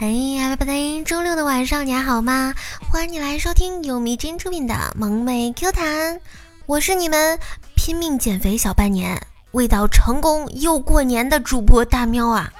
[0.00, 1.04] 哎呀，拜拜！
[1.04, 2.52] 周六的晚上你还好吗？
[2.90, 6.20] 欢迎你来收听由迷津出品的萌妹 Q 弹，
[6.66, 7.38] 我是你们
[7.76, 12.52] 拼命减肥小半年，味道成功又过年的主播大喵啊！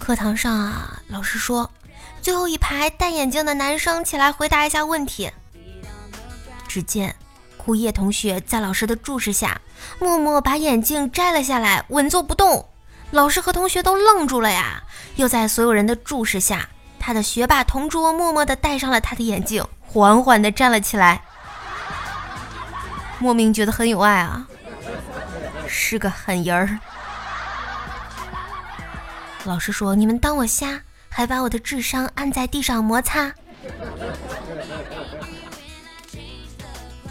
[0.00, 1.70] 课堂上啊，老师说，
[2.20, 5.30] 最后一排戴眼镜的男生起来回答一下问题。
[6.66, 7.14] 只见
[7.56, 9.60] 枯叶同学在老师的注视下，
[10.00, 12.68] 默默把眼镜摘了下来，稳坐不动。
[13.12, 14.82] 老师和同学都愣住了呀！
[15.14, 21.22] 又在所有人的注视下，他的学霸同桌默默地戴上了他的眼镜，缓缓地站了起来。
[23.18, 24.46] 莫名觉得很有爱啊，
[25.66, 26.78] 是个狠人儿。
[29.44, 33.32] 老师说：“你们当我瞎，还把我的智商按在地上摩擦。”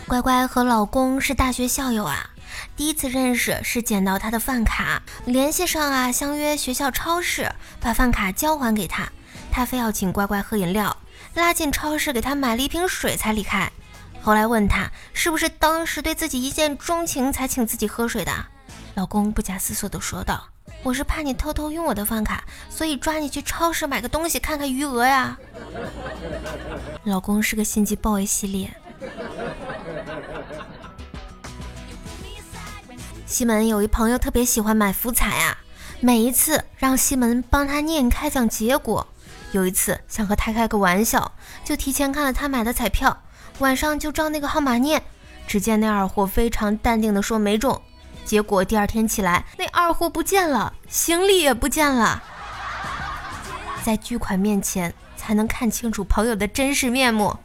[0.05, 2.30] 乖乖和老公是大学校友啊。
[2.76, 9.08] 第一次认识是捡到他的饭卡，联系上啊，相约学校超市，把饭卡交还给他，
[9.50, 10.95] 他非要请乖乖喝饮料，
[11.36, 13.72] 拉进超市给他买了一瓶水才离开。
[14.22, 18.45] 后来问他是不是当时对自己一见钟情才请自己喝水的，
[18.95, 20.50] 老公不假思索地说道
[20.84, 25.38] ：“我是怕你偷偷用我的饭卡，所以抓你去超市买个东西看看余额呀。”
[27.06, 28.70] 老公是个心机 boy 系列。
[33.36, 35.58] 西门有一朋友特别喜欢买福彩啊，
[36.00, 39.05] 每一次让西门帮他念开奖结果。
[39.52, 41.33] 有一次想和他开个玩笑，
[41.66, 43.23] 就提前看了他买的彩票，
[43.59, 45.03] 晚上就照那个号码念。
[45.47, 47.81] 只见那二货非常淡定的说没中，
[48.23, 52.23] 结果第二天起来，那二货不见了，行李也不见了。
[53.83, 57.36] 在巨款面前，才能看清楚朋友的真实面目。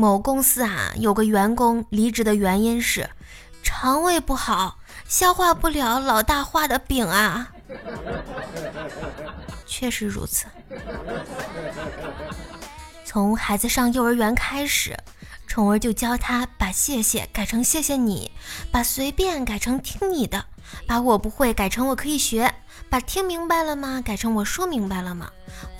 [0.00, 3.10] 某公司啊，有个员工离职的原因是
[3.62, 7.52] 肠胃不好，消化不了老大画的饼啊。
[9.66, 10.46] 确实如此。
[13.04, 14.96] 从孩子上幼儿园开始，
[15.46, 18.30] 宠儿就教他把谢谢改成谢谢你，
[18.72, 20.46] 把随便改成听你的，
[20.86, 22.54] 把我不会改成我可以学，
[22.88, 25.30] 把听明白了吗改成我说明白了吗？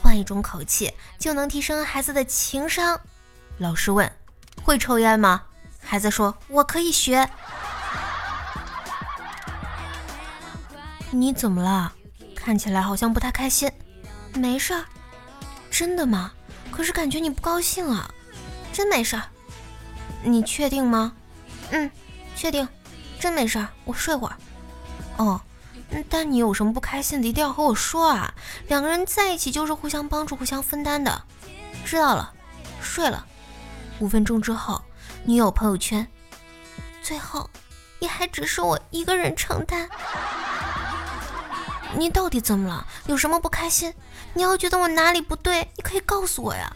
[0.02, 3.00] 换一种口气就能提升孩子的情商。
[3.60, 4.10] 老师问
[4.64, 5.42] ：“会抽烟吗？”
[5.84, 7.28] 孩子说：“我可以学。”
[11.12, 11.92] 你怎么了？
[12.34, 13.70] 看起来好像不太开心。
[14.32, 14.86] 没事儿。
[15.70, 16.32] 真的吗？
[16.70, 18.10] 可是感觉你不高兴啊。
[18.72, 19.24] 真没事儿。
[20.22, 21.12] 你确定吗？
[21.70, 21.90] 嗯，
[22.34, 22.66] 确定。
[23.18, 23.68] 真没事儿。
[23.84, 24.36] 我睡会儿。
[25.18, 25.38] 哦，
[26.08, 28.32] 但你有什么不开心的，一定要和我说啊。
[28.68, 31.24] 两个人在一起就是互相帮助、互相分担的。
[31.84, 32.32] 知道了。
[32.80, 33.26] 睡了。
[34.00, 34.82] 五分钟之后，
[35.24, 36.06] 女友朋友圈，
[37.02, 37.48] 最后
[38.00, 39.88] 也还只是我一个人承担。
[41.96, 42.86] 你到底怎么了？
[43.06, 43.92] 有什么不开心？
[44.32, 46.74] 你要觉得我哪里不对，你可以告诉我呀。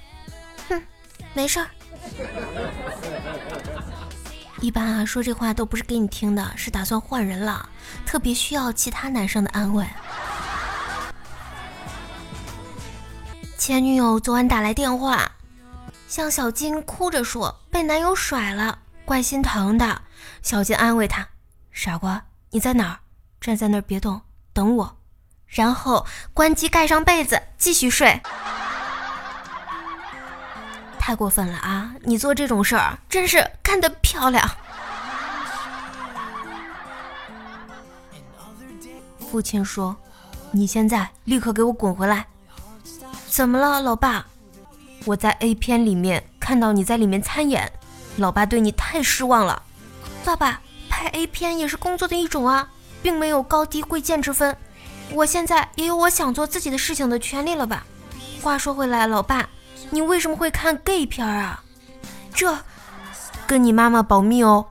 [0.68, 0.82] 哼，
[1.32, 1.66] 没事儿。
[4.60, 7.68] 一般啊，说这话都不是给你听的，是打算换人了，
[8.04, 9.86] 特别需要其他男生的安慰。
[13.56, 15.30] 前女友昨晚打来电话。
[16.14, 20.02] 向小金哭着说：“被男友甩了，怪心疼的。”
[20.42, 21.26] 小金安慰他
[21.74, 23.00] ：“傻瓜，你在哪儿？
[23.40, 24.96] 站在那儿别动，等我。”
[25.48, 28.22] 然后关机，盖上被子，继续睡。
[31.00, 31.92] 太过分了啊！
[32.02, 34.48] 你做这种事儿真是干得漂亮。
[39.32, 39.96] 父亲说
[40.54, 42.24] ：“你现在立刻给我滚回来！”
[43.26, 44.24] 怎么了，老爸？
[45.04, 47.70] 我在 A 片里面看到你在里面参演，
[48.16, 49.62] 老爸对你太失望了。
[50.24, 52.68] 爸爸拍 A 片也是工作的一种啊，
[53.02, 54.56] 并没有高低贵贱之分。
[55.12, 57.84] 我现在也有我想做自己的事情的权利了吧？
[58.40, 59.46] 话说回来，老爸，
[59.90, 61.62] 你为什么会看 gay 片啊？
[62.32, 62.58] 这，
[63.46, 64.66] 跟你妈妈保密哦。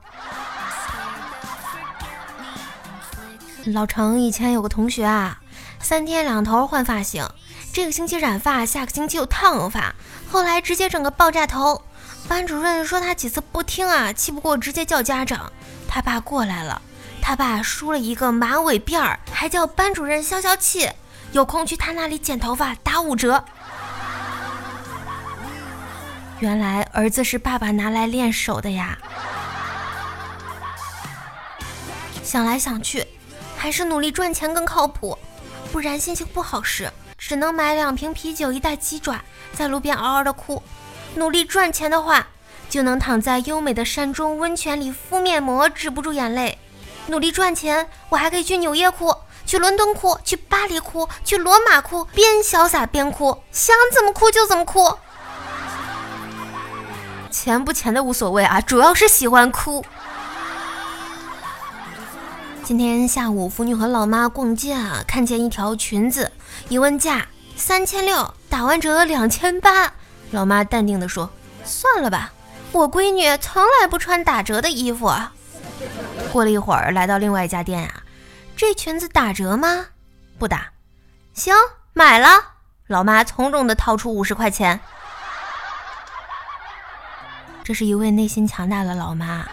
[3.66, 5.40] 老程以前有个同学啊，
[5.84, 7.28] 三天两头换发型，
[7.70, 9.94] 这个星期染发，下个星期又烫发。
[10.32, 11.82] 后来直接整个爆炸头，
[12.26, 15.52] 班主任说他几次不听啊，气不过直接叫家长。
[15.86, 16.80] 他爸过来了，
[17.20, 20.90] 他爸梳了一个马尾辫儿，还叫班主任消消气。
[21.32, 23.44] 有空去他那里剪头发，打五折。
[26.38, 28.96] 原来儿子是爸爸拿来练手的呀。
[32.22, 33.06] 想来想去，
[33.58, 35.18] 还是努力赚钱更靠谱，
[35.74, 36.88] 不然心情不好时。
[37.18, 39.20] 只能买两瓶啤酒，一袋鸡爪，
[39.52, 40.62] 在路边嗷嗷的哭。
[41.16, 42.28] 努力赚钱的话，
[42.70, 46.56] 就能躺在优美的山中温泉里敷面膜，止不住眼泪。
[47.08, 49.12] 努力赚钱，我还可以去纽约哭，
[49.44, 54.96] 去伦敦哭，去巴黎哭，去罗马哭，边潇洒边哭，想怎么哭就怎么哭。
[57.32, 59.84] 钱不钱的无所谓啊，主要是喜欢哭。
[62.64, 66.32] 今天下午，腐女和老妈逛街啊，看见一条裙子，
[66.70, 67.26] 一问价
[67.56, 69.92] 三千六，打完折两千八。
[70.30, 71.28] 老妈淡定的说
[71.62, 72.32] ：“算了吧，
[72.72, 75.12] 我闺女从来不穿打折的衣服。”
[76.32, 78.02] 过了一会儿，来到另外一家店啊，
[78.56, 79.88] 这裙子打折吗？
[80.38, 80.70] 不打。
[81.34, 81.54] 行，
[81.92, 82.28] 买了。
[82.86, 84.80] 老妈从容的掏出五十块钱。
[87.62, 89.46] 这是一位内心强大的老妈。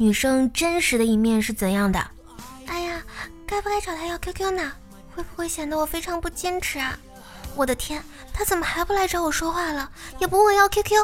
[0.00, 1.98] 女生真实的一面是怎样的？
[2.66, 3.02] 哎呀，
[3.44, 4.72] 该不该找他要 QQ 呢？
[5.14, 6.96] 会不会显得我非常不矜持啊？
[7.56, 8.00] 我的天，
[8.32, 9.90] 他怎么还不来找我说话了？
[10.20, 10.94] 也不问要 QQ？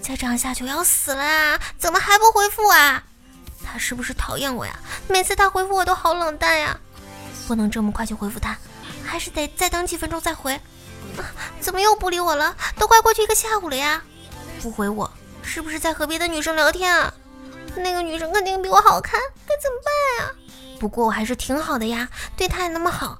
[0.00, 1.60] 再这样下去我要死了啊！
[1.76, 3.02] 怎么还不回复啊？
[3.64, 4.78] 他是不是讨厌我呀？
[5.08, 6.78] 每次他回复我都好冷淡呀！
[7.48, 8.56] 不能这么快就回复他，
[9.04, 10.54] 还是得再等几分钟再回。
[11.16, 11.26] 啊，
[11.60, 12.54] 怎么又不理我了？
[12.78, 14.00] 都快过去一个下午了呀！
[14.62, 15.10] 不回我，
[15.42, 17.09] 是不是在和别的女生聊天啊？
[17.76, 20.34] 那个女生肯定比我好看，该怎么办呀？
[20.78, 23.18] 不过我还是挺好的呀，对她也那么好。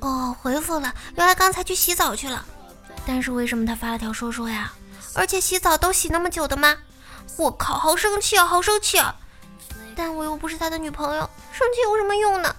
[0.00, 2.44] 哦，回复了，原来刚才去洗澡去了。
[3.06, 4.72] 但是为什么他发了条说说呀？
[5.14, 6.76] 而且洗澡都洗那么久的吗？
[7.36, 9.14] 我靠，好生气啊，好生气啊！
[9.94, 12.54] 但我又不是他的女朋友，生气有什么用呢？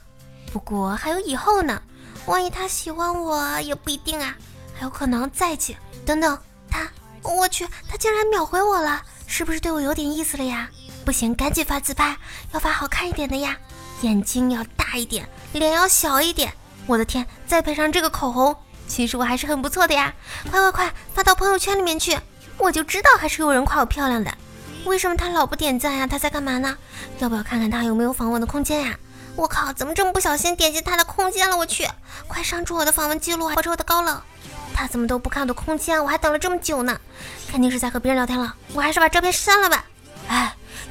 [0.52, 1.82] 不过还有以后呢，
[2.26, 4.36] 万一他喜欢我也不一定啊，
[4.76, 5.76] 还有可能在一起。
[6.06, 6.38] 等等，
[6.70, 6.88] 他，
[7.24, 10.70] 我去，他竟然秒回我了，是不是对我有点意思了呀？
[11.04, 12.18] 不行，赶紧发自拍，
[12.54, 13.58] 要发好看一点的呀，
[14.02, 16.54] 眼睛要大一点，脸要小一点。
[16.88, 18.56] 我的天，再配上这个口红，
[18.88, 20.14] 其实我还是很不错的呀！
[20.50, 22.18] 快快快，发到朋友圈里面去！
[22.58, 24.34] 我就知道还是有人夸我漂亮的。
[24.86, 26.08] 为什么他老不点赞呀？
[26.08, 26.78] 他在干嘛呢？
[27.20, 28.98] 要不要看看他有没有访问的空间呀？
[29.36, 31.58] 我靠，怎么这么不小心点击他的空间了？
[31.58, 31.88] 我去，
[32.28, 34.22] 快删除我的访问记录，保持我的高冷。
[34.74, 36.04] 他怎么都不看我的空间？
[36.04, 37.00] 我还等了这么久呢，
[37.50, 38.56] 肯定是在和别人聊天了。
[38.74, 39.86] 我还是把照片删了吧。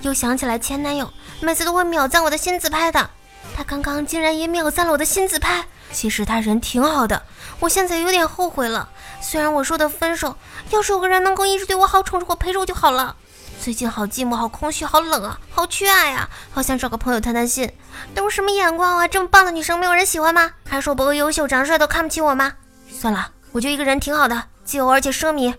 [0.02, 1.10] 又想起来前男友，
[1.40, 3.10] 每次都会秒赞我的新自拍的，
[3.56, 5.64] 他刚刚竟然也秒赞了我的新自拍。
[5.92, 7.22] 其实他人挺好的，
[7.60, 8.88] 我现在有点后悔了。
[9.20, 10.36] 虽然我说的分手，
[10.70, 13.14] 要是有个人能够一直对我好，宠着我，陪着我就好了。
[13.60, 17.70] 最近好寂寞，好空虚，好冷啊，好缺爱呀，好想找个朋友谈谈心。
[18.12, 19.06] 都是什么眼光啊？
[19.06, 20.50] 这么棒的女生没有人喜欢吗？
[20.68, 22.54] 还说我不够优秀，长得帅都看不起我吗？
[22.90, 25.54] 算了，我就一个人挺好的，自由而且奢靡。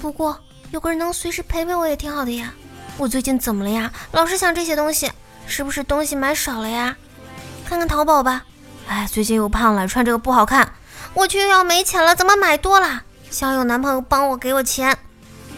[0.00, 0.38] 不过
[0.70, 2.52] 有个人能随时陪陪我也挺好的呀。
[2.98, 3.92] 我最近怎么了呀？
[4.10, 5.10] 老是想这些东西，
[5.46, 6.96] 是不是东西买少了呀？
[7.64, 8.44] 看看淘宝吧。
[8.88, 10.72] 哎，最近又胖了，穿这个不好看。
[11.14, 13.04] 我却又要没钱了，怎么买多了？
[13.30, 14.98] 想有男朋友帮我给我钱。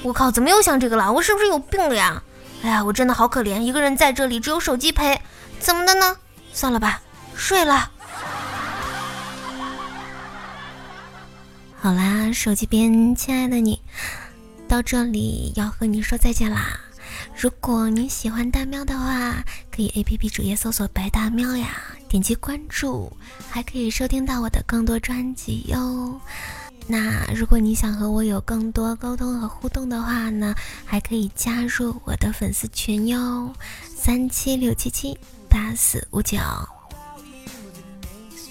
[0.03, 1.11] 我靠，怎么又想这个了？
[1.13, 2.23] 我是不是有病了呀？
[2.63, 5.23] 哎呀，我真的好可怜，一个人在这里，只有手机陪。
[5.59, 6.19] 怎么的呢？
[6.53, 7.01] 算了吧，
[7.35, 7.91] 睡了。
[11.81, 13.81] 好啦，手机边亲爱的你，
[14.69, 16.79] 到这里要和你说再见啦。
[17.35, 21.77] 如果你喜欢大喵的话，可以 A P P 主页搜索“白大喵”呀，
[22.09, 23.11] 点击关注，
[23.49, 26.21] 还可以收听到我的更多专辑哟。
[26.87, 33.55] 那如果你想和我有更多沟通和互动的话呢，还可以加入我的粉丝群哟，
[33.97, 35.17] 三七六七七
[35.49, 36.39] 八四五九。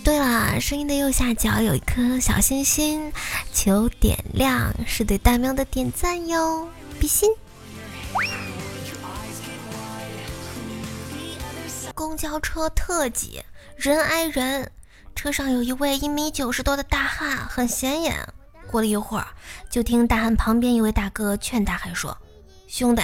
[0.02, 3.12] 对了，声音的右下角有一颗小心心，
[3.54, 6.66] 求点亮，是对大喵的点赞哟，
[6.98, 7.30] 比心。
[12.00, 13.44] 公交车特挤，
[13.76, 14.72] 人挨人。
[15.18, 18.26] 车上有一位一米九十多的大汉，很显眼。
[18.72, 19.28] 过了一会儿，
[19.70, 22.18] 就听大汉旁边一位大哥劝大汉说
[22.70, 23.04] ：“兄弟，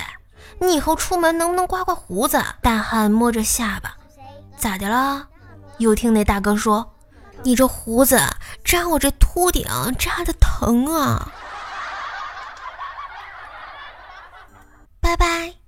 [0.61, 3.97] 你以后出门能不能刮刮胡子？”大汉摸着下巴
[4.55, 5.27] ：“咋的了？”
[5.77, 6.95] 又听那大哥说
[7.43, 8.17] ：“你这胡子
[8.63, 9.67] 扎我这秃顶，
[9.99, 11.33] 扎的疼啊！”
[15.03, 15.64] 拜拜。